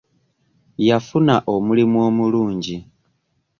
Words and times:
Yafuna 0.87 1.35
omulimu 1.53 1.97
omulungi. 2.07 2.77